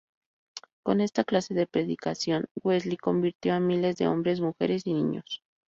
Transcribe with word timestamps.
Con 0.81 0.99
esta 0.99 1.23
clase 1.23 1.53
de 1.53 1.67
predicación, 1.67 2.47
Wesley 2.63 2.97
convirtió 2.97 3.53
a 3.53 3.59
miles 3.59 3.97
de 3.97 4.07
hombres, 4.07 4.41
mujeres 4.41 4.87
y 4.87 4.93
niños. 4.95 5.43